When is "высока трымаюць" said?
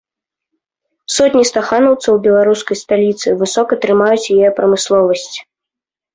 3.43-4.31